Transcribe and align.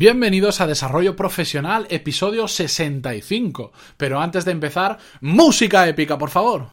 Bienvenidos 0.00 0.62
a 0.62 0.66
Desarrollo 0.66 1.14
Profesional, 1.14 1.86
episodio 1.90 2.48
65. 2.48 3.70
Pero 3.98 4.18
antes 4.18 4.46
de 4.46 4.52
empezar, 4.52 4.96
música 5.20 5.86
épica, 5.86 6.16
por 6.16 6.30
favor. 6.30 6.70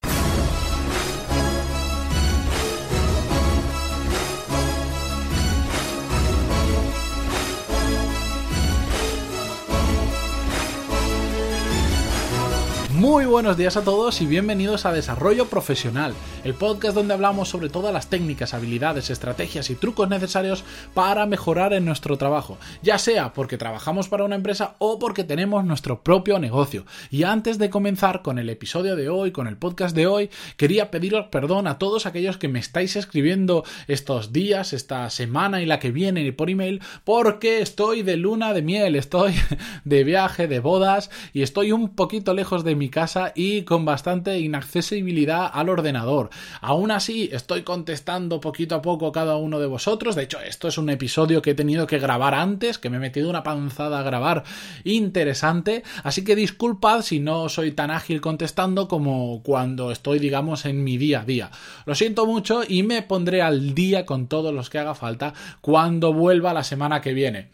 Muy 12.98 13.26
buenos 13.26 13.58
días 13.58 13.78
a 13.78 13.84
todos 13.84 14.22
y 14.22 14.26
bienvenidos 14.26 14.88
a 14.88 14.92
Desarrollo 14.92 15.46
Profesional, 15.46 16.16
el 16.44 16.56
podcast 16.56 16.96
donde 16.96 17.14
hablamos 17.14 17.48
sobre 17.48 17.70
todas 17.70 17.94
las 17.94 18.10
técnicas, 18.10 18.56
habilidades, 18.56 19.12
estrategias 19.12 19.70
y 19.70 19.76
trucos 19.76 20.10
necesarios 20.10 20.64
para 20.96 21.28
mejorar 21.28 21.74
en 21.74 21.86
nuestro 21.86 22.18
trabajo, 22.18 22.58
ya 22.82 22.98
sea 22.98 23.34
porque 23.34 23.60
trabajamos 23.60 24.10
para 24.10 24.24
una 24.24 24.34
empresa 24.34 24.78
o 24.80 24.98
porque 24.98 25.24
tenemos 25.24 25.64
nuestro 25.64 26.02
propio 26.02 26.40
negocio. 26.40 26.88
Y 27.12 27.22
antes 27.22 27.60
de 27.60 27.70
comenzar 27.70 28.24
con 28.24 28.40
el 28.40 28.50
episodio 28.50 28.96
de 28.96 29.10
hoy, 29.10 29.32
con 29.32 29.46
el 29.46 29.58
podcast 29.58 29.96
de 29.96 30.08
hoy, 30.08 30.32
quería 30.56 30.90
pediros 30.90 31.28
perdón 31.28 31.68
a 31.68 31.78
todos 31.78 32.08
aquellos 32.08 32.38
que 32.38 32.48
me 32.48 32.58
estáis 32.58 32.96
escribiendo 32.96 33.64
estos 33.88 34.34
días, 34.34 34.74
esta 34.74 35.08
semana 35.12 35.62
y 35.62 35.68
la 35.68 35.78
que 35.78 35.92
viene 35.92 36.34
por 36.34 36.50
email, 36.50 36.82
porque 37.04 37.62
estoy 37.62 38.02
de 38.02 38.18
luna 38.18 38.54
de 38.54 38.64
miel, 38.64 38.96
estoy 38.96 39.36
de 39.86 40.04
viaje, 40.04 40.48
de 40.48 40.60
bodas 40.60 41.12
y 41.32 41.44
estoy 41.44 41.72
un 41.72 41.90
poquito 41.90 42.34
lejos 42.34 42.64
de 42.64 42.76
mi 42.76 42.87
casa 42.90 43.32
y 43.36 43.64
con 43.64 43.86
bastante 43.86 44.40
inaccesibilidad 44.40 45.50
al 45.52 45.70
ordenador. 45.70 46.30
Aún 46.62 46.92
así, 46.92 47.30
estoy 47.32 47.64
contestando 47.64 48.40
poquito 48.40 48.76
a 48.76 48.82
poco 48.82 49.12
cada 49.12 49.38
uno 49.38 49.60
de 49.60 49.68
vosotros. 49.68 50.16
De 50.16 50.24
hecho, 50.24 50.40
esto 50.40 50.68
es 50.68 50.78
un 50.78 50.90
episodio 50.90 51.42
que 51.42 51.52
he 51.52 51.56
tenido 51.56 51.88
que 51.88 52.00
grabar 52.00 52.34
antes, 52.34 52.78
que 52.78 52.90
me 52.90 52.98
he 52.98 53.00
metido 53.00 53.30
una 53.30 53.44
panzada 53.44 54.00
a 54.00 54.04
grabar 54.04 54.44
interesante. 54.84 55.84
Así 56.04 56.24
que 56.24 56.36
disculpad 56.36 57.02
si 57.02 57.20
no 57.20 57.50
soy 57.50 57.72
tan 57.72 57.92
ágil 57.92 58.22
contestando 58.22 58.88
como 58.88 59.42
cuando 59.44 59.92
estoy, 59.92 60.20
digamos, 60.20 60.66
en 60.66 60.84
mi 60.84 60.98
día 60.98 61.22
a 61.22 61.26
día. 61.26 61.52
Lo 61.86 61.96
siento 61.96 62.26
mucho 62.26 62.62
y 62.68 62.84
me 62.84 63.02
pondré 63.02 63.42
al 63.42 63.74
día 63.74 64.06
con 64.06 64.28
todos 64.28 64.54
los 64.54 64.70
que 64.70 64.80
haga 64.80 64.96
falta 64.96 65.34
cuando 65.62 66.14
vuelva 66.14 66.54
la 66.54 66.64
semana 66.64 67.02
que 67.02 67.14
viene. 67.14 67.50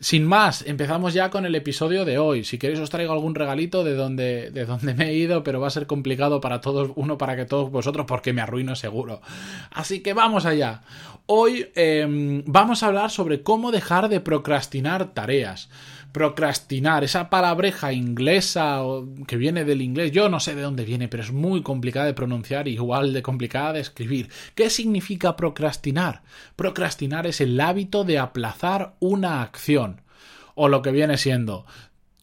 Sin 0.00 0.24
más, 0.24 0.66
empezamos 0.66 1.14
ya 1.14 1.30
con 1.30 1.46
el 1.46 1.54
episodio 1.54 2.04
de 2.04 2.18
hoy. 2.18 2.44
Si 2.44 2.58
queréis 2.58 2.80
os 2.80 2.90
traigo 2.90 3.12
algún 3.12 3.34
regalito 3.34 3.84
de 3.84 3.94
donde, 3.94 4.50
de 4.50 4.66
donde 4.66 4.94
me 4.94 5.10
he 5.10 5.14
ido, 5.14 5.42
pero 5.42 5.60
va 5.60 5.68
a 5.68 5.70
ser 5.70 5.86
complicado 5.86 6.40
para 6.40 6.60
todos, 6.60 6.90
uno 6.96 7.18
para 7.18 7.36
que 7.36 7.44
todos 7.44 7.70
vosotros, 7.70 8.06
porque 8.06 8.32
me 8.32 8.42
arruino 8.42 8.76
seguro. 8.76 9.20
Así 9.70 10.00
que 10.00 10.12
vamos 10.12 10.46
allá. 10.46 10.82
Hoy 11.26 11.70
em, 11.74 12.42
vamos 12.46 12.82
a 12.82 12.88
hablar 12.88 13.10
sobre 13.10 13.42
cómo 13.42 13.72
dejar 13.72 14.08
de 14.08 14.20
procrastinar 14.20 15.14
tareas 15.14 15.70
procrastinar, 16.14 17.02
esa 17.02 17.28
palabreja 17.28 17.92
inglesa 17.92 18.80
que 19.26 19.36
viene 19.36 19.64
del 19.64 19.82
inglés, 19.82 20.12
yo 20.12 20.28
no 20.28 20.38
sé 20.38 20.54
de 20.54 20.62
dónde 20.62 20.84
viene, 20.84 21.08
pero 21.08 21.24
es 21.24 21.32
muy 21.32 21.60
complicada 21.60 22.06
de 22.06 22.14
pronunciar, 22.14 22.68
igual 22.68 23.12
de 23.12 23.20
complicada 23.20 23.72
de 23.72 23.80
escribir. 23.80 24.30
¿Qué 24.54 24.70
significa 24.70 25.34
procrastinar? 25.34 26.22
Procrastinar 26.54 27.26
es 27.26 27.40
el 27.40 27.60
hábito 27.60 28.04
de 28.04 28.20
aplazar 28.20 28.94
una 29.00 29.42
acción, 29.42 30.02
o 30.54 30.68
lo 30.68 30.82
que 30.82 30.92
viene 30.92 31.18
siendo 31.18 31.66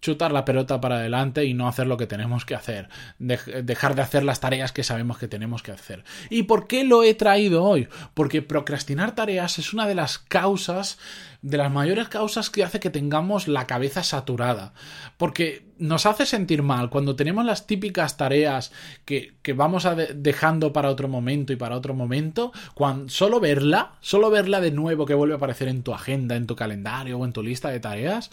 chutar 0.01 0.31
la 0.31 0.45
pelota 0.45 0.81
para 0.81 0.95
adelante 0.95 1.45
y 1.45 1.53
no 1.53 1.67
hacer 1.67 1.87
lo 1.87 1.97
que 1.97 2.07
tenemos 2.07 2.43
que 2.43 2.55
hacer, 2.55 2.89
dejar 3.19 3.95
de 3.95 4.01
hacer 4.01 4.23
las 4.23 4.39
tareas 4.39 4.71
que 4.71 4.83
sabemos 4.83 5.17
que 5.17 5.27
tenemos 5.27 5.61
que 5.61 5.71
hacer. 5.71 6.03
¿Y 6.29 6.43
por 6.43 6.67
qué 6.67 6.83
lo 6.83 7.03
he 7.03 7.13
traído 7.13 7.63
hoy? 7.63 7.87
Porque 8.13 8.41
procrastinar 8.41 9.13
tareas 9.13 9.59
es 9.59 9.73
una 9.73 9.87
de 9.87 9.95
las 9.95 10.17
causas 10.17 10.97
de 11.41 11.57
las 11.57 11.71
mayores 11.71 12.07
causas 12.07 12.49
que 12.49 12.63
hace 12.63 12.79
que 12.79 12.89
tengamos 12.89 13.47
la 13.47 13.65
cabeza 13.65 14.03
saturada. 14.03 14.73
Porque 15.17 15.70
nos 15.81 16.05
hace 16.05 16.27
sentir 16.27 16.61
mal 16.61 16.91
cuando 16.91 17.15
tenemos 17.15 17.43
las 17.43 17.65
típicas 17.65 18.15
tareas 18.15 18.71
que, 19.03 19.33
vamos 19.55 19.85
a 19.85 19.95
dejando 19.95 20.71
para 20.71 20.89
otro 20.89 21.07
momento 21.07 21.51
y 21.51 21.55
para 21.55 21.75
otro 21.75 21.95
momento. 21.95 22.51
Cuando, 22.75 23.09
solo 23.09 23.39
verla, 23.39 23.93
solo 23.99 24.29
verla 24.29 24.61
de 24.61 24.71
nuevo 24.71 25.07
que 25.07 25.15
vuelve 25.15 25.33
a 25.33 25.37
aparecer 25.37 25.67
en 25.67 25.81
tu 25.81 25.93
agenda, 25.93 26.35
en 26.35 26.45
tu 26.45 26.55
calendario 26.55 27.17
o 27.17 27.25
en 27.25 27.33
tu 27.33 27.41
lista 27.41 27.69
de 27.69 27.79
tareas, 27.79 28.29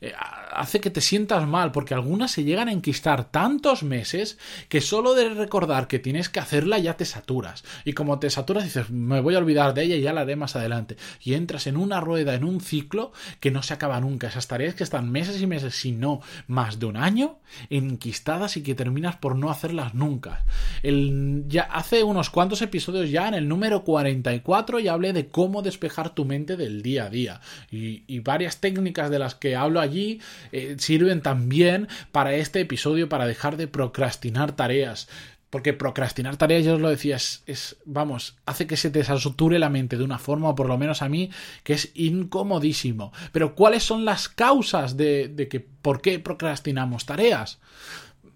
eh, 0.00 0.12
hace 0.52 0.80
que 0.80 0.90
te 0.90 1.00
sientas 1.00 1.46
mal. 1.46 1.72
Porque 1.72 1.92
algunas 1.92 2.30
se 2.30 2.44
llegan 2.44 2.68
a 2.68 2.72
enquistar 2.72 3.24
tantos 3.24 3.82
meses 3.82 4.38
que 4.68 4.80
solo 4.80 5.14
de 5.14 5.30
recordar 5.30 5.88
que 5.88 5.98
tienes 5.98 6.28
que 6.28 6.38
hacerla 6.38 6.78
ya 6.78 6.96
te 6.96 7.04
saturas. 7.04 7.64
Y 7.84 7.94
como 7.94 8.20
te 8.20 8.30
saturas 8.30 8.62
dices, 8.62 8.90
me 8.90 9.20
voy 9.20 9.34
a 9.34 9.38
olvidar 9.38 9.74
de 9.74 9.82
ella 9.82 9.96
y 9.96 10.02
ya 10.02 10.12
la 10.12 10.20
haré 10.20 10.36
más 10.36 10.54
adelante. 10.54 10.96
Y 11.20 11.34
entras 11.34 11.66
en 11.66 11.76
una 11.76 12.00
rueda, 12.00 12.34
en 12.34 12.44
un 12.44 12.60
ciclo 12.60 13.12
que 13.40 13.50
no 13.50 13.64
se 13.64 13.74
acaba 13.74 14.00
nunca. 14.00 14.28
Esas 14.28 14.46
tareas 14.46 14.76
que 14.76 14.84
están 14.84 15.10
meses 15.10 15.42
y 15.42 15.48
meses, 15.48 15.74
si 15.74 15.90
no 15.90 16.20
más 16.46 16.78
de 16.78 16.86
un 16.86 16.91
año, 16.96 17.38
enquistadas 17.70 18.56
y 18.56 18.62
que 18.62 18.74
terminas 18.74 19.16
por 19.16 19.36
no 19.36 19.50
hacerlas 19.50 19.94
nunca. 19.94 20.44
El, 20.82 21.46
hace 21.70 22.02
unos 22.02 22.30
cuantos 22.30 22.62
episodios 22.62 23.10
ya, 23.10 23.28
en 23.28 23.34
el 23.34 23.48
número 23.48 23.84
44, 23.84 24.78
ya 24.80 24.92
hablé 24.92 25.12
de 25.12 25.28
cómo 25.28 25.62
despejar 25.62 26.14
tu 26.14 26.24
mente 26.24 26.56
del 26.56 26.82
día 26.82 27.04
a 27.04 27.10
día. 27.10 27.40
Y, 27.70 28.02
varias 28.22 28.60
técnicas 28.60 29.10
de 29.10 29.18
las 29.18 29.34
que 29.34 29.56
hablo 29.56 29.80
allí 29.80 30.20
eh, 30.52 30.76
sirven 30.78 31.22
también 31.22 31.88
para 32.12 32.34
este 32.34 32.60
episodio, 32.60 33.08
para 33.08 33.26
dejar 33.26 33.56
de 33.56 33.66
procrastinar 33.66 34.52
tareas. 34.52 35.08
Porque 35.52 35.74
procrastinar 35.74 36.38
tareas, 36.38 36.64
yo 36.64 36.76
os 36.76 36.80
lo 36.80 36.88
decía, 36.88 37.16
es, 37.16 37.76
vamos, 37.84 38.38
hace 38.46 38.66
que 38.66 38.78
se 38.78 38.90
te 38.90 39.04
sature 39.04 39.58
la 39.58 39.68
mente 39.68 39.98
de 39.98 40.02
una 40.02 40.18
forma, 40.18 40.48
o 40.48 40.54
por 40.54 40.66
lo 40.66 40.78
menos 40.78 41.02
a 41.02 41.10
mí, 41.10 41.28
que 41.62 41.74
es 41.74 41.90
incomodísimo. 41.94 43.12
Pero 43.32 43.54
¿cuáles 43.54 43.82
son 43.82 44.06
las 44.06 44.30
causas 44.30 44.96
de, 44.96 45.28
de 45.28 45.48
que 45.48 45.60
por 45.60 46.00
qué 46.00 46.18
procrastinamos 46.18 47.04
tareas? 47.04 47.58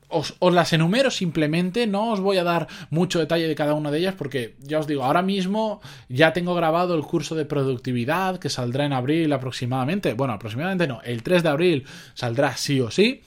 Os, 0.08 0.34
os, 0.40 0.52
las 0.52 0.74
enumero 0.74 1.10
simplemente, 1.10 1.86
no 1.86 2.12
os 2.12 2.20
voy 2.20 2.36
a 2.36 2.44
dar 2.44 2.66
mucho 2.90 3.18
detalle 3.18 3.48
de 3.48 3.54
cada 3.54 3.72
una 3.72 3.90
de 3.90 3.98
ellas 3.98 4.14
porque 4.14 4.54
ya 4.60 4.78
os 4.78 4.86
digo, 4.86 5.02
ahora 5.02 5.22
mismo 5.22 5.80
ya 6.10 6.34
tengo 6.34 6.54
grabado 6.54 6.94
el 6.94 7.02
curso 7.02 7.34
de 7.34 7.46
productividad 7.46 8.38
que 8.38 8.50
saldrá 8.50 8.84
en 8.84 8.92
abril 8.92 9.32
aproximadamente, 9.32 10.12
bueno, 10.12 10.34
aproximadamente 10.34 10.86
no, 10.86 11.00
el 11.02 11.22
3 11.22 11.42
de 11.42 11.48
abril 11.48 11.86
saldrá 12.12 12.58
sí 12.58 12.78
o 12.78 12.90
sí, 12.90 13.22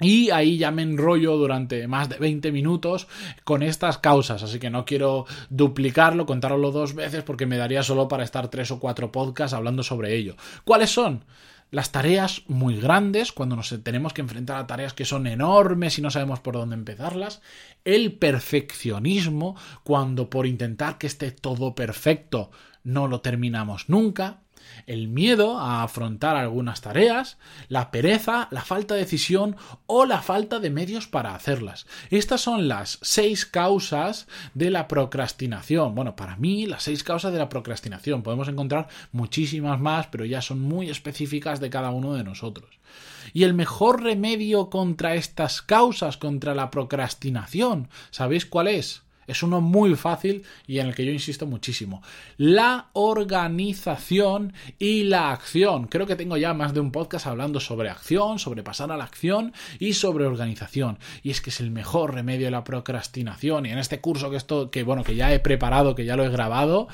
y 0.00 0.30
ahí 0.30 0.58
ya 0.58 0.70
me 0.70 0.82
enrollo 0.82 1.36
durante 1.36 1.86
más 1.86 2.08
de 2.08 2.16
20 2.16 2.52
minutos 2.52 3.06
con 3.44 3.62
estas 3.62 3.98
causas, 3.98 4.42
así 4.42 4.58
que 4.58 4.70
no 4.70 4.84
quiero 4.84 5.26
duplicarlo, 5.50 6.26
contarlo 6.26 6.70
dos 6.70 6.94
veces 6.94 7.22
porque 7.22 7.46
me 7.46 7.58
daría 7.58 7.82
solo 7.82 8.08
para 8.08 8.24
estar 8.24 8.48
tres 8.48 8.70
o 8.70 8.80
cuatro 8.80 9.12
podcasts 9.12 9.54
hablando 9.54 9.82
sobre 9.82 10.16
ello. 10.16 10.36
¿Cuáles 10.64 10.90
son? 10.90 11.24
Las 11.70 11.92
tareas 11.92 12.42
muy 12.48 12.80
grandes, 12.80 13.30
cuando 13.30 13.54
nos 13.54 13.72
tenemos 13.84 14.12
que 14.12 14.22
enfrentar 14.22 14.56
a 14.56 14.66
tareas 14.66 14.92
que 14.92 15.04
son 15.04 15.28
enormes 15.28 15.98
y 15.98 16.02
no 16.02 16.10
sabemos 16.10 16.40
por 16.40 16.54
dónde 16.54 16.74
empezarlas. 16.74 17.42
El 17.84 18.14
perfeccionismo, 18.14 19.56
cuando 19.84 20.28
por 20.28 20.46
intentar 20.46 20.98
que 20.98 21.06
esté 21.06 21.30
todo 21.30 21.76
perfecto 21.76 22.50
no 22.82 23.06
lo 23.06 23.20
terminamos 23.20 23.88
nunca 23.88 24.40
el 24.86 25.08
miedo 25.08 25.58
a 25.58 25.82
afrontar 25.82 26.36
algunas 26.36 26.80
tareas, 26.80 27.38
la 27.68 27.90
pereza, 27.90 28.48
la 28.50 28.62
falta 28.62 28.94
de 28.94 29.00
decisión 29.00 29.56
o 29.86 30.06
la 30.06 30.22
falta 30.22 30.60
de 30.60 30.70
medios 30.70 31.06
para 31.06 31.34
hacerlas. 31.34 31.86
Estas 32.10 32.40
son 32.40 32.68
las 32.68 32.98
seis 33.02 33.46
causas 33.46 34.26
de 34.54 34.70
la 34.70 34.88
procrastinación. 34.88 35.94
Bueno, 35.94 36.16
para 36.16 36.36
mí 36.36 36.66
las 36.66 36.84
seis 36.84 37.04
causas 37.04 37.32
de 37.32 37.38
la 37.38 37.48
procrastinación. 37.48 38.22
Podemos 38.22 38.48
encontrar 38.48 38.88
muchísimas 39.12 39.80
más, 39.80 40.06
pero 40.08 40.24
ya 40.24 40.42
son 40.42 40.60
muy 40.60 40.90
específicas 40.90 41.60
de 41.60 41.70
cada 41.70 41.90
uno 41.90 42.14
de 42.14 42.24
nosotros. 42.24 42.80
Y 43.32 43.44
el 43.44 43.54
mejor 43.54 44.02
remedio 44.02 44.70
contra 44.70 45.14
estas 45.14 45.62
causas, 45.62 46.16
contra 46.16 46.54
la 46.54 46.70
procrastinación, 46.70 47.88
¿sabéis 48.10 48.46
cuál 48.46 48.68
es? 48.68 49.02
Es 49.30 49.42
uno 49.42 49.60
muy 49.60 49.94
fácil 49.94 50.42
y 50.66 50.78
en 50.78 50.88
el 50.88 50.94
que 50.94 51.04
yo 51.04 51.12
insisto 51.12 51.46
muchísimo. 51.46 52.02
La 52.36 52.88
organización 52.92 54.52
y 54.78 55.04
la 55.04 55.30
acción. 55.32 55.86
Creo 55.86 56.06
que 56.06 56.16
tengo 56.16 56.36
ya 56.36 56.52
más 56.54 56.74
de 56.74 56.80
un 56.80 56.90
podcast 56.90 57.26
hablando 57.26 57.60
sobre 57.60 57.90
acción, 57.90 58.38
sobre 58.38 58.62
pasar 58.62 58.90
a 58.92 58.96
la 58.96 59.04
acción 59.04 59.52
y 59.78 59.92
sobre 59.92 60.26
organización. 60.26 60.98
Y 61.22 61.30
es 61.30 61.40
que 61.40 61.50
es 61.50 61.60
el 61.60 61.70
mejor 61.70 62.14
remedio 62.14 62.46
de 62.46 62.50
la 62.50 62.64
procrastinación. 62.64 63.66
Y 63.66 63.70
en 63.70 63.78
este 63.78 64.00
curso 64.00 64.30
que 64.30 64.36
esto, 64.36 64.70
que 64.70 64.82
bueno, 64.82 65.04
que 65.04 65.14
ya 65.14 65.32
he 65.32 65.38
preparado, 65.38 65.94
que 65.94 66.04
ya 66.04 66.16
lo 66.16 66.24
he 66.24 66.28
grabado, 66.28 66.88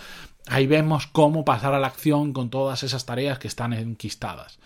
ahí 0.46 0.66
vemos 0.66 1.06
cómo 1.06 1.44
pasar 1.44 1.75
a 1.75 1.81
la 1.81 1.87
acción 1.87 2.32
con 2.32 2.50
todas 2.50 2.82
esas 2.82 3.06
tareas 3.06 3.38
que 3.38 3.49
están 3.49 3.72
enquistadas. 3.72 4.58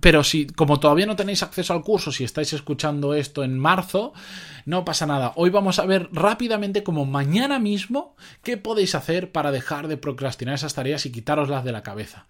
Pero 0.00 0.22
si, 0.22 0.46
como 0.46 0.78
todavía 0.78 1.06
no 1.06 1.16
tenéis 1.16 1.42
acceso 1.42 1.72
al 1.72 1.82
curso, 1.82 2.12
si 2.12 2.22
estáis 2.22 2.52
escuchando 2.52 3.14
esto 3.14 3.42
en 3.42 3.58
marzo, 3.58 4.12
no 4.64 4.84
pasa 4.84 5.06
nada. 5.06 5.32
Hoy 5.36 5.50
vamos 5.50 5.78
a 5.78 5.86
ver 5.86 6.08
rápidamente, 6.12 6.84
como 6.84 7.04
mañana 7.04 7.58
mismo, 7.58 8.14
qué 8.42 8.56
podéis 8.56 8.94
hacer 8.94 9.32
para 9.32 9.50
dejar 9.50 9.88
de 9.88 9.96
procrastinar 9.96 10.54
esas 10.54 10.74
tareas 10.74 11.04
y 11.06 11.12
quitároslas 11.12 11.64
de 11.64 11.72
la 11.72 11.82
cabeza. 11.82 12.26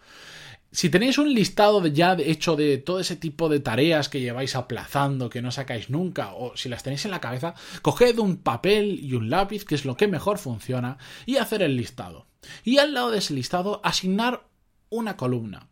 Si 0.71 0.91
tenéis 0.91 1.17
un 1.17 1.33
listado 1.33 1.87
ya 1.87 2.13
hecho 2.13 2.55
de 2.55 2.77
todo 2.77 3.01
ese 3.01 3.17
tipo 3.17 3.49
de 3.49 3.61
tareas 3.61 4.11
que 4.11 4.21
lleváis 4.21 4.55
aplazando, 4.55 5.31
que 5.31 5.41
no 5.41 5.51
sacáis 5.51 5.89
nunca, 5.89 6.35
o 6.35 6.57
si 6.57 6.69
las 6.69 6.83
tenéis 6.83 7.07
en 7.07 7.11
la 7.11 7.21
cabeza, 7.21 7.55
coged 7.81 8.19
un 8.19 8.37
papel 8.37 9.01
y 9.03 9.15
un 9.15 9.31
lápiz, 9.31 9.65
que 9.65 9.75
es 9.75 9.87
lo 9.87 9.97
que 9.97 10.09
mejor 10.09 10.39
funciona, 10.39 10.99
y 11.25 11.37
hacer 11.37 11.63
el 11.63 11.77
listado. 11.77 12.27
Y 12.65 12.79
al 12.79 12.93
lado 12.93 13.11
de 13.11 13.19
ese 13.19 13.33
listado, 13.33 13.81
asignar 13.83 14.47
una 14.91 15.17
columna. 15.17 15.69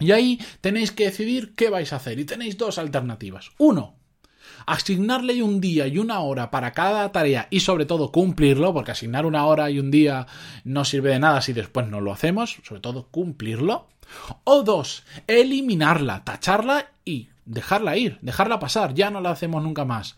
Y 0.00 0.12
ahí 0.12 0.40
tenéis 0.60 0.90
que 0.92 1.04
decidir 1.04 1.54
qué 1.54 1.70
vais 1.70 1.92
a 1.92 1.96
hacer. 1.96 2.18
Y 2.18 2.24
tenéis 2.24 2.58
dos 2.58 2.78
alternativas. 2.78 3.50
Uno, 3.58 3.94
asignarle 4.66 5.42
un 5.42 5.60
día 5.60 5.86
y 5.86 5.98
una 5.98 6.20
hora 6.20 6.50
para 6.50 6.72
cada 6.72 7.10
tarea 7.12 7.48
y 7.50 7.60
sobre 7.60 7.86
todo 7.86 8.12
cumplirlo, 8.12 8.72
porque 8.72 8.92
asignar 8.92 9.26
una 9.26 9.46
hora 9.46 9.70
y 9.70 9.78
un 9.78 9.90
día 9.90 10.26
no 10.64 10.84
sirve 10.84 11.10
de 11.10 11.18
nada 11.18 11.40
si 11.40 11.52
después 11.52 11.86
no 11.86 12.00
lo 12.00 12.12
hacemos, 12.12 12.58
sobre 12.64 12.80
todo 12.80 13.08
cumplirlo. 13.08 13.88
O 14.44 14.62
dos, 14.62 15.04
eliminarla, 15.26 16.24
tacharla 16.24 16.92
y 17.04 17.29
dejarla 17.44 17.96
ir, 17.96 18.18
dejarla 18.22 18.58
pasar, 18.58 18.94
ya 18.94 19.10
no 19.10 19.20
la 19.20 19.30
hacemos 19.30 19.62
nunca 19.62 19.84
más. 19.84 20.16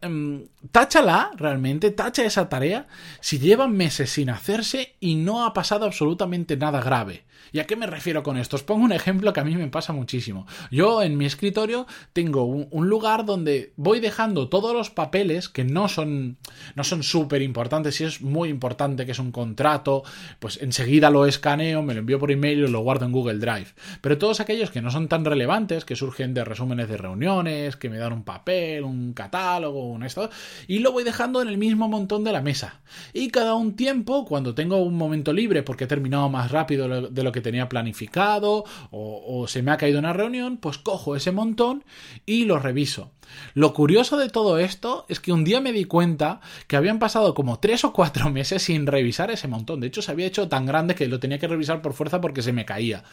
Em, 0.00 0.46
táchala 0.70 1.32
realmente, 1.36 1.90
tacha 1.90 2.24
esa 2.24 2.48
tarea 2.48 2.86
si 3.20 3.38
llevan 3.38 3.72
meses 3.72 4.10
sin 4.10 4.30
hacerse 4.30 4.94
y 5.00 5.16
no 5.16 5.44
ha 5.44 5.52
pasado 5.52 5.86
absolutamente 5.86 6.56
nada 6.56 6.80
grave. 6.80 7.24
¿Y 7.52 7.58
a 7.58 7.66
qué 7.66 7.76
me 7.76 7.86
refiero 7.86 8.22
con 8.22 8.38
esto? 8.38 8.56
Os 8.56 8.62
pongo 8.62 8.84
un 8.84 8.92
ejemplo 8.92 9.32
que 9.32 9.40
a 9.40 9.44
mí 9.44 9.54
me 9.56 9.68
pasa 9.68 9.92
muchísimo. 9.92 10.46
Yo 10.70 11.02
en 11.02 11.18
mi 11.18 11.26
escritorio 11.26 11.86
tengo 12.12 12.44
un, 12.44 12.88
lugar 12.88 13.24
donde 13.24 13.72
voy 13.76 14.00
dejando 14.00 14.48
todos 14.48 14.74
los 14.74 14.90
papeles 14.90 15.48
que 15.48 15.64
no 15.64 15.88
son 15.88 16.38
no 16.74 16.84
son 16.84 17.02
súper 17.02 17.42
importantes. 17.42 17.96
Si 17.96 18.04
es 18.04 18.22
muy 18.22 18.48
importante 18.48 19.04
que 19.04 19.12
es 19.12 19.18
un 19.18 19.32
contrato, 19.32 20.02
pues 20.38 20.60
enseguida 20.62 21.10
lo 21.10 21.26
escaneo, 21.26 21.82
me 21.82 21.94
lo 21.94 22.00
envío 22.00 22.18
por 22.18 22.30
email 22.30 22.64
y 22.64 22.68
lo 22.68 22.80
guardo 22.80 23.04
en 23.04 23.12
Google 23.12 23.38
Drive. 23.38 23.68
Pero 24.00 24.18
todos 24.18 24.40
aquellos 24.40 24.70
que 24.70 24.82
no 24.82 24.90
son 24.90 25.08
tan 25.08 25.24
relevantes, 25.24 25.84
que 25.84 25.96
surgen 25.96 26.34
de 26.34 26.44
resúmenes 26.52 26.88
de 26.88 26.96
reuniones, 26.96 27.76
que 27.76 27.88
me 27.88 27.98
dan 27.98 28.12
un 28.12 28.24
papel, 28.24 28.84
un 28.84 29.14
catálogo, 29.14 29.88
un 29.88 30.02
esto, 30.02 30.30
y 30.66 30.78
lo 30.80 30.92
voy 30.92 31.02
dejando 31.02 31.40
en 31.40 31.48
el 31.48 31.58
mismo 31.58 31.88
montón 31.88 32.24
de 32.24 32.32
la 32.32 32.42
mesa. 32.42 32.80
Y 33.12 33.30
cada 33.30 33.54
un 33.54 33.74
tiempo, 33.74 34.24
cuando 34.26 34.54
tengo 34.54 34.76
un 34.76 34.94
momento 34.94 35.32
libre 35.32 35.62
porque 35.62 35.84
he 35.84 35.86
terminado 35.86 36.28
más 36.28 36.50
rápido 36.50 37.10
de 37.10 37.22
lo 37.22 37.32
que 37.32 37.40
tenía 37.40 37.68
planificado 37.68 38.64
o, 38.90 39.46
se 39.48 39.62
me 39.62 39.70
ha 39.70 39.76
caído 39.76 39.98
una 39.98 40.12
reunión, 40.12 40.58
pues 40.58 40.78
cojo 40.78 41.16
ese 41.16 41.32
montón 41.32 41.84
y 42.26 42.44
lo 42.44 42.58
reviso. 42.58 43.10
Lo 43.54 43.72
curioso 43.72 44.18
de 44.18 44.28
todo 44.28 44.58
esto 44.58 45.06
es 45.08 45.20
que 45.20 45.32
un 45.32 45.44
día 45.44 45.60
me 45.60 45.72
di 45.72 45.84
cuenta 45.84 46.40
que 46.66 46.76
habían 46.76 46.98
pasado 46.98 47.34
como 47.34 47.60
tres 47.60 47.84
o 47.84 47.92
cuatro 47.92 48.30
meses 48.30 48.62
sin 48.62 48.86
revisar 48.86 49.30
ese 49.30 49.48
montón. 49.48 49.80
De 49.80 49.86
hecho, 49.86 50.02
se 50.02 50.12
había 50.12 50.26
hecho 50.26 50.48
tan 50.48 50.66
grande 50.66 50.94
que 50.94 51.08
lo 51.08 51.18
tenía 51.18 51.38
que 51.38 51.48
revisar 51.48 51.80
por 51.80 51.94
fuerza 51.94 52.20
porque 52.20 52.42
se 52.42 52.52
me 52.52 52.66
caía. 52.66 53.04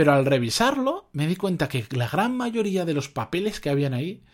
Pero 0.00 0.14
al 0.14 0.24
revisarlo, 0.24 1.10
me 1.12 1.26
di 1.26 1.36
cuenta 1.36 1.68
que 1.68 1.84
la 1.90 2.08
gran 2.08 2.34
mayoría 2.34 2.86
de 2.86 2.94
los 2.94 3.10
papeles 3.10 3.60
que 3.60 3.68
habían 3.68 3.92
ahí 3.92 4.24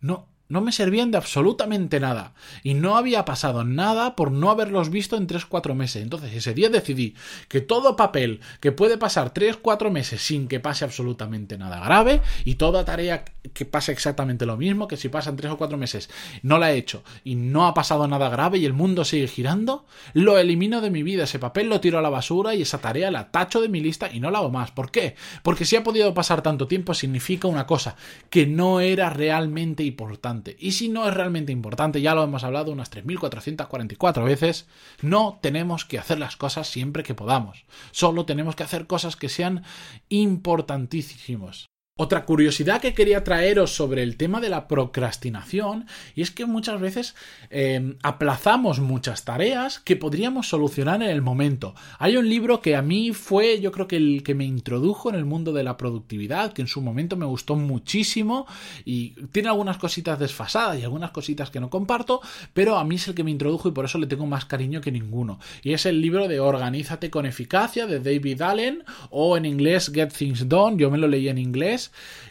no, 0.00 0.29
no 0.50 0.60
me 0.60 0.72
servían 0.72 1.10
de 1.10 1.16
absolutamente 1.16 2.00
nada. 2.00 2.34
Y 2.62 2.74
no 2.74 2.96
había 2.96 3.24
pasado 3.24 3.64
nada 3.64 4.16
por 4.16 4.32
no 4.32 4.50
haberlos 4.50 4.90
visto 4.90 5.16
en 5.16 5.26
3-4 5.26 5.74
meses. 5.74 6.02
Entonces 6.02 6.34
ese 6.34 6.52
día 6.52 6.68
decidí 6.68 7.14
que 7.48 7.60
todo 7.60 7.96
papel 7.96 8.40
que 8.60 8.72
puede 8.72 8.98
pasar 8.98 9.32
3-4 9.32 9.90
meses 9.90 10.20
sin 10.20 10.48
que 10.48 10.60
pase 10.60 10.84
absolutamente 10.84 11.56
nada 11.56 11.80
grave 11.80 12.20
y 12.44 12.56
toda 12.56 12.84
tarea 12.84 13.24
que 13.54 13.64
pase 13.64 13.92
exactamente 13.92 14.44
lo 14.44 14.56
mismo, 14.56 14.88
que 14.88 14.96
si 14.96 15.08
pasan 15.08 15.36
3 15.36 15.52
o 15.52 15.56
4 15.56 15.78
meses 15.78 16.10
no 16.42 16.58
la 16.58 16.72
he 16.72 16.76
hecho 16.76 17.04
y 17.24 17.36
no 17.36 17.66
ha 17.66 17.72
pasado 17.72 18.06
nada 18.08 18.28
grave 18.28 18.58
y 18.58 18.66
el 18.66 18.72
mundo 18.72 19.04
sigue 19.04 19.28
girando, 19.28 19.86
lo 20.14 20.36
elimino 20.36 20.80
de 20.80 20.90
mi 20.90 21.04
vida. 21.04 21.24
Ese 21.24 21.38
papel 21.38 21.68
lo 21.68 21.80
tiro 21.80 21.98
a 21.98 22.02
la 22.02 22.10
basura 22.10 22.56
y 22.56 22.62
esa 22.62 22.78
tarea 22.78 23.12
la 23.12 23.30
tacho 23.30 23.60
de 23.60 23.68
mi 23.68 23.80
lista 23.80 24.12
y 24.12 24.18
no 24.18 24.32
la 24.32 24.38
hago 24.38 24.50
más. 24.50 24.72
¿Por 24.72 24.90
qué? 24.90 25.14
Porque 25.44 25.64
si 25.64 25.76
ha 25.76 25.84
podido 25.84 26.12
pasar 26.12 26.42
tanto 26.42 26.66
tiempo 26.66 26.92
significa 26.92 27.46
una 27.46 27.68
cosa, 27.68 27.94
que 28.30 28.46
no 28.46 28.80
era 28.80 29.10
realmente 29.10 29.84
importante 29.84 30.39
y 30.58 30.72
si 30.72 30.88
no 30.88 31.08
es 31.08 31.14
realmente 31.14 31.52
importante, 31.52 32.00
ya 32.00 32.14
lo 32.14 32.22
hemos 32.22 32.44
hablado 32.44 32.72
unas 32.72 32.90
3.444 32.90 34.24
veces, 34.24 34.68
no 35.02 35.38
tenemos 35.40 35.84
que 35.84 35.98
hacer 35.98 36.18
las 36.18 36.36
cosas 36.36 36.68
siempre 36.68 37.02
que 37.02 37.14
podamos. 37.14 37.64
Solo 37.90 38.26
tenemos 38.26 38.56
que 38.56 38.62
hacer 38.62 38.86
cosas 38.86 39.16
que 39.16 39.28
sean 39.28 39.64
importantísimas. 40.08 41.69
Otra 42.02 42.24
curiosidad 42.24 42.80
que 42.80 42.94
quería 42.94 43.24
traeros 43.24 43.74
sobre 43.74 44.02
el 44.02 44.16
tema 44.16 44.40
de 44.40 44.48
la 44.48 44.68
procrastinación 44.68 45.84
y 46.14 46.22
es 46.22 46.30
que 46.30 46.46
muchas 46.46 46.80
veces 46.80 47.14
em, 47.50 47.98
aplazamos 48.02 48.80
muchas 48.80 49.26
tareas 49.26 49.80
que 49.80 49.96
podríamos 49.96 50.48
solucionar 50.48 51.02
en 51.02 51.10
el 51.10 51.20
momento. 51.20 51.74
Hay 51.98 52.16
un 52.16 52.26
libro 52.26 52.62
que 52.62 52.74
a 52.74 52.80
mí 52.80 53.12
fue 53.12 53.60
yo 53.60 53.70
creo 53.70 53.86
que 53.86 53.98
el 53.98 54.22
que 54.22 54.34
me 54.34 54.46
introdujo 54.46 55.10
en 55.10 55.16
el 55.16 55.26
mundo 55.26 55.52
de 55.52 55.62
la 55.62 55.76
productividad, 55.76 56.54
que 56.54 56.62
en 56.62 56.68
su 56.68 56.80
momento 56.80 57.18
me 57.18 57.26
gustó 57.26 57.54
muchísimo 57.54 58.46
y 58.86 59.10
tiene 59.26 59.50
algunas 59.50 59.76
cositas 59.76 60.18
desfasadas 60.18 60.78
y 60.78 60.84
algunas 60.84 61.10
cositas 61.10 61.50
que 61.50 61.60
no 61.60 61.68
comparto, 61.68 62.22
pero 62.54 62.78
a 62.78 62.84
mí 62.84 62.94
es 62.94 63.08
el 63.08 63.14
que 63.14 63.24
me 63.24 63.30
introdujo 63.30 63.68
y 63.68 63.72
por 63.72 63.84
eso 63.84 63.98
le 63.98 64.06
tengo 64.06 64.24
más 64.24 64.46
cariño 64.46 64.80
que 64.80 64.90
ninguno. 64.90 65.38
Y 65.62 65.74
es 65.74 65.84
el 65.84 66.00
libro 66.00 66.28
de 66.28 66.40
Organízate 66.40 67.10
con 67.10 67.26
eficacia 67.26 67.86
de 67.86 68.00
David 68.00 68.40
Allen 68.40 68.84
o 69.10 69.36
en 69.36 69.44
inglés 69.44 69.92
Get 69.94 70.14
Things 70.14 70.48
Done, 70.48 70.78
yo 70.78 70.90
me 70.90 70.96
lo 70.96 71.06
leí 71.06 71.28
en 71.28 71.36
inglés 71.36 71.79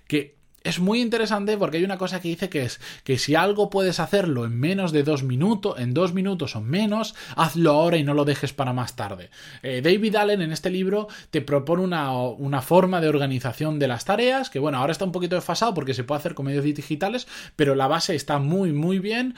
que 0.08 0.40
es 0.64 0.80
muy 0.80 1.02
interesante 1.02 1.58
porque 1.58 1.78
hay 1.78 1.84
una 1.84 1.98
cosa 1.98 2.20
que 2.20 2.28
dice 2.28 2.50
que 2.50 2.64
es 2.64 2.80
que 3.04 3.18
si 3.18 3.36
algo 3.36 3.70
puedes 3.70 4.00
hacerlo 4.00 4.46
en 4.46 4.60
menos 4.60 4.92
de 4.92 5.04
dos 5.04 5.24
minutos, 5.24 5.80
en 5.80 5.94
dos 5.94 6.14
minutos 6.14 6.56
o 6.56 6.62
menos, 6.62 7.16
hazlo 7.36 7.72
ahora 7.72 7.98
y 7.98 8.04
no 8.04 8.14
lo 8.14 8.26
dejes 8.26 8.54
para 8.54 8.74
más 8.74 8.96
tarde. 8.96 9.30
Eh, 9.64 9.82
David 9.82 10.16
Allen 10.16 10.42
en 10.42 10.52
este 10.52 10.70
libro 10.70 11.08
te 11.32 11.42
propone 11.42 11.84
una, 11.84 12.12
una, 12.14 12.62
forma 12.62 13.00
de 13.00 13.08
organización 13.08 13.80
de 13.80 13.88
las 13.88 14.06
tareas, 14.06 14.50
que 14.50 14.60
bueno, 14.60 14.78
ahora 14.78 14.92
está 14.92 15.06
un 15.06 15.12
poquito 15.12 15.36
desfasado 15.36 15.74
porque 15.74 15.94
se 15.94 16.04
puede 16.04 16.20
hacer 16.20 16.36
con 16.36 16.46
medios 16.46 16.64
digitales, 16.64 17.28
pero 17.56 17.74
la 17.76 17.88
base 17.88 18.16
está 18.16 18.38
muy, 18.38 18.74
muy 18.74 19.00
bien 19.00 19.36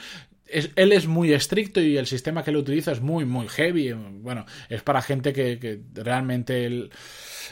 él 0.52 0.92
es 0.92 1.06
muy 1.06 1.32
estricto 1.32 1.80
y 1.80 1.96
el 1.96 2.06
sistema 2.06 2.42
que 2.42 2.50
él 2.50 2.56
utiliza 2.56 2.92
es 2.92 3.00
muy, 3.00 3.24
muy 3.24 3.48
heavy. 3.48 3.92
Bueno, 3.92 4.46
es 4.68 4.82
para 4.82 5.02
gente 5.02 5.32
que, 5.32 5.58
que 5.58 5.80
realmente 5.94 6.90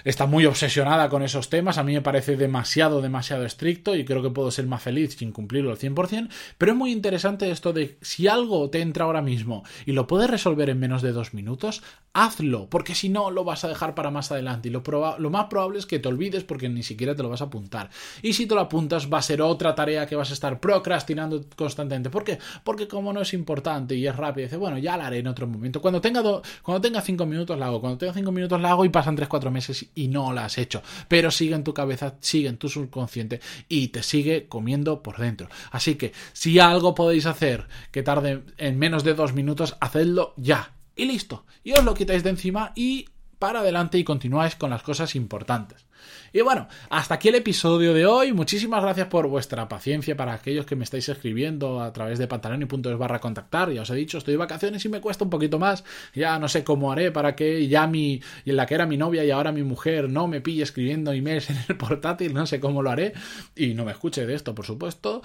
está 0.04 0.26
muy 0.26 0.46
obsesionada 0.46 1.08
con 1.08 1.22
esos 1.22 1.48
temas. 1.48 1.78
A 1.78 1.84
mí 1.84 1.92
me 1.92 2.02
parece 2.02 2.36
demasiado, 2.36 3.00
demasiado 3.00 3.44
estricto 3.44 3.94
y 3.94 4.04
creo 4.04 4.22
que 4.22 4.30
puedo 4.30 4.50
ser 4.50 4.66
más 4.66 4.82
feliz 4.82 5.16
sin 5.16 5.32
cumplirlo 5.32 5.70
al 5.70 5.78
100%. 5.78 6.28
Pero 6.58 6.72
es 6.72 6.78
muy 6.78 6.92
interesante 6.92 7.50
esto 7.50 7.72
de 7.72 7.98
si 8.00 8.28
algo 8.28 8.70
te 8.70 8.80
entra 8.80 9.04
ahora 9.04 9.22
mismo 9.22 9.64
y 9.86 9.92
lo 9.92 10.06
puedes 10.06 10.30
resolver 10.30 10.70
en 10.70 10.78
menos 10.78 11.02
de 11.02 11.12
dos 11.12 11.34
minutos, 11.34 11.82
hazlo, 12.12 12.68
porque 12.68 12.94
si 12.94 13.08
no 13.08 13.30
lo 13.30 13.44
vas 13.44 13.64
a 13.64 13.68
dejar 13.68 13.94
para 13.94 14.10
más 14.10 14.32
adelante 14.32 14.68
y 14.68 14.72
lo, 14.72 14.82
lo 15.18 15.30
más 15.30 15.46
probable 15.46 15.78
es 15.78 15.86
que 15.86 15.98
te 15.98 16.08
olvides 16.08 16.44
porque 16.44 16.68
ni 16.68 16.82
siquiera 16.82 17.14
te 17.14 17.22
lo 17.22 17.28
vas 17.28 17.40
a 17.40 17.44
apuntar. 17.44 17.90
Y 18.22 18.32
si 18.32 18.46
te 18.46 18.54
lo 18.54 18.60
apuntas 18.60 19.12
va 19.12 19.18
a 19.18 19.22
ser 19.22 19.42
otra 19.42 19.74
tarea 19.74 20.06
que 20.06 20.16
vas 20.16 20.30
a 20.30 20.34
estar 20.34 20.60
procrastinando 20.60 21.44
constantemente. 21.56 22.10
¿Por 22.10 22.24
qué? 22.24 22.38
Porque 22.64 22.88
como 22.90 23.12
no 23.12 23.22
es 23.22 23.32
importante 23.32 23.94
y 23.94 24.06
es 24.06 24.14
rápido, 24.14 24.46
dice, 24.46 24.56
bueno, 24.56 24.78
ya 24.78 24.96
la 24.96 25.06
haré 25.06 25.18
en 25.18 25.26
otro 25.26 25.46
momento. 25.46 25.80
Cuando 25.80 26.00
tenga, 26.00 26.22
cuando 26.62 26.80
tenga 26.80 27.00
cinco 27.00 27.24
minutos 27.26 27.58
la 27.58 27.66
hago, 27.66 27.80
cuando 27.80 27.98
tenga 27.98 28.12
cinco 28.12 28.32
minutos 28.32 28.60
la 28.60 28.70
hago 28.70 28.84
y 28.84 28.90
pasan 28.90 29.16
tres, 29.16 29.28
cuatro 29.28 29.50
meses 29.50 29.86
y 29.94 30.08
no 30.08 30.32
la 30.32 30.44
has 30.44 30.58
hecho. 30.58 30.82
Pero 31.08 31.30
sigue 31.30 31.54
en 31.54 31.64
tu 31.64 31.72
cabeza, 31.72 32.16
sigue 32.20 32.48
en 32.48 32.58
tu 32.58 32.68
subconsciente 32.68 33.40
y 33.68 33.88
te 33.88 34.02
sigue 34.02 34.46
comiendo 34.48 35.02
por 35.02 35.18
dentro. 35.18 35.48
Así 35.70 35.94
que 35.94 36.12
si 36.32 36.58
algo 36.58 36.94
podéis 36.94 37.26
hacer 37.26 37.66
que 37.90 38.02
tarde 38.02 38.42
en 38.58 38.78
menos 38.78 39.04
de 39.04 39.14
dos 39.14 39.32
minutos, 39.32 39.76
hacedlo 39.80 40.34
ya 40.36 40.74
y 40.96 41.06
listo. 41.06 41.44
Y 41.64 41.72
os 41.72 41.84
lo 41.84 41.94
quitáis 41.94 42.22
de 42.22 42.30
encima 42.30 42.72
y 42.74 43.06
para 43.40 43.60
adelante 43.60 43.98
y 43.98 44.04
continuáis 44.04 44.54
con 44.54 44.70
las 44.70 44.82
cosas 44.82 45.16
importantes. 45.16 45.86
Y 46.32 46.42
bueno, 46.42 46.68
hasta 46.90 47.14
aquí 47.14 47.28
el 47.28 47.34
episodio 47.36 47.94
de 47.94 48.06
hoy. 48.06 48.32
Muchísimas 48.32 48.82
gracias 48.82 49.08
por 49.08 49.26
vuestra 49.26 49.66
paciencia 49.68 50.16
para 50.16 50.34
aquellos 50.34 50.66
que 50.66 50.76
me 50.76 50.84
estáis 50.84 51.08
escribiendo 51.08 51.80
a 51.82 51.92
través 51.92 52.18
de 52.18 52.28
pantaloni.es 52.28 52.98
barra 52.98 53.18
contactar. 53.18 53.72
Ya 53.72 53.82
os 53.82 53.90
he 53.90 53.94
dicho, 53.94 54.18
estoy 54.18 54.34
de 54.34 54.38
vacaciones 54.38 54.84
y 54.84 54.90
me 54.90 55.00
cuesta 55.00 55.24
un 55.24 55.30
poquito 55.30 55.58
más. 55.58 55.84
Ya 56.14 56.38
no 56.38 56.48
sé 56.48 56.62
cómo 56.64 56.92
haré 56.92 57.10
para 57.10 57.34
que 57.34 57.66
ya 57.66 57.86
mi, 57.86 58.20
la 58.44 58.66
que 58.66 58.74
era 58.74 58.86
mi 58.86 58.98
novia 58.98 59.24
y 59.24 59.30
ahora 59.30 59.52
mi 59.52 59.62
mujer 59.62 60.10
no 60.10 60.28
me 60.28 60.42
pille 60.42 60.62
escribiendo 60.62 61.12
emails 61.12 61.48
en 61.50 61.56
el 61.66 61.76
portátil. 61.76 62.34
No 62.34 62.46
sé 62.46 62.60
cómo 62.60 62.82
lo 62.82 62.90
haré. 62.90 63.14
Y 63.56 63.74
no 63.74 63.86
me 63.86 63.92
escuche 63.92 64.26
de 64.26 64.34
esto, 64.34 64.54
por 64.54 64.66
supuesto. 64.66 65.22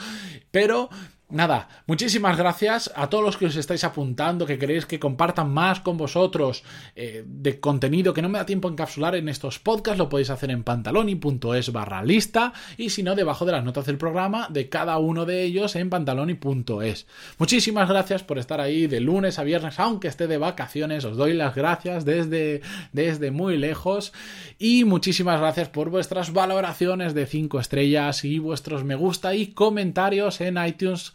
Pero 0.51 0.89
Nada, 1.27 1.69
muchísimas 1.87 2.37
gracias 2.37 2.91
a 2.95 3.09
todos 3.09 3.23
los 3.23 3.35
que 3.35 3.47
os 3.47 3.55
estáis 3.55 3.83
apuntando, 3.83 4.45
que 4.45 4.59
queréis 4.59 4.85
que 4.85 4.99
compartan 4.99 5.51
más 5.51 5.79
con 5.79 5.97
vosotros 5.97 6.63
eh, 6.95 7.23
de 7.25 7.59
contenido 7.59 8.13
que 8.13 8.21
no 8.21 8.29
me 8.29 8.37
da 8.37 8.45
tiempo 8.45 8.69
encapsular 8.69 9.15
en 9.15 9.27
estos 9.27 9.57
podcasts, 9.57 9.97
lo 9.97 10.07
podéis 10.07 10.29
hacer 10.29 10.51
en 10.51 10.63
pantaloni.es 10.63 11.71
barra 11.71 12.03
lista 12.03 12.53
y 12.77 12.91
si 12.91 13.01
no, 13.01 13.15
debajo 13.15 13.43
de 13.43 13.53
las 13.53 13.63
notas 13.63 13.87
del 13.87 13.97
programa 13.97 14.47
de 14.51 14.69
cada 14.69 14.99
uno 14.99 15.25
de 15.25 15.41
ellos 15.41 15.75
en 15.75 15.89
pantaloni.es. 15.89 17.07
Muchísimas 17.39 17.89
gracias 17.89 18.21
por 18.21 18.37
estar 18.37 18.61
ahí 18.61 18.85
de 18.85 18.99
lunes 18.99 19.39
a 19.39 19.43
viernes, 19.43 19.79
aunque 19.79 20.09
esté 20.09 20.27
de 20.27 20.37
vacaciones, 20.37 21.05
os 21.05 21.17
doy 21.17 21.33
las 21.33 21.55
gracias 21.55 22.05
desde, 22.05 22.61
desde 22.93 23.31
muy 23.31 23.57
lejos 23.57 24.13
y 24.59 24.83
muchísimas 24.85 25.39
gracias 25.39 25.69
por 25.69 25.89
vuestras 25.89 26.33
valoraciones 26.33 27.15
de 27.15 27.25
5 27.25 27.59
estrellas 27.59 28.23
y 28.23 28.37
vuestros 28.37 28.83
me 28.83 28.93
gusta 28.93 29.33
y 29.33 29.47
comentarios 29.47 30.39
en 30.39 30.63
iTunes 30.63 31.14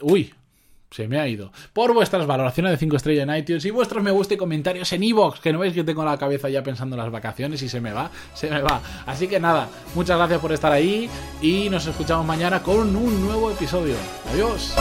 Uy, 0.00 0.32
se 0.90 1.06
me 1.06 1.18
ha 1.18 1.28
ido. 1.28 1.52
Por 1.72 1.92
vuestras 1.92 2.26
valoraciones 2.26 2.72
de 2.72 2.78
5 2.78 2.96
estrellas 2.96 3.28
en 3.28 3.36
iTunes 3.36 3.64
y 3.64 3.70
vuestros 3.70 4.02
me 4.02 4.10
gusta 4.10 4.34
y 4.34 4.36
comentarios 4.36 4.92
en 4.92 5.02
iVoox, 5.02 5.40
que 5.40 5.52
no 5.52 5.58
veis 5.58 5.74
que 5.74 5.84
tengo 5.84 6.04
la 6.04 6.16
cabeza 6.16 6.48
ya 6.48 6.62
pensando 6.62 6.96
en 6.96 7.02
las 7.02 7.12
vacaciones 7.12 7.60
y 7.62 7.68
se 7.68 7.80
me 7.80 7.92
va, 7.92 8.10
se 8.34 8.50
me 8.50 8.62
va. 8.62 8.80
Así 9.06 9.28
que 9.28 9.38
nada, 9.38 9.68
muchas 9.94 10.16
gracias 10.16 10.40
por 10.40 10.52
estar 10.52 10.72
ahí 10.72 11.08
y 11.42 11.68
nos 11.68 11.86
escuchamos 11.86 12.24
mañana 12.24 12.62
con 12.62 12.96
un 12.96 13.26
nuevo 13.26 13.50
episodio. 13.50 13.96
Adiós. 14.32 14.74